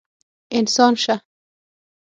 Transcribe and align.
انسان 0.57 0.93
شه! 1.03 1.15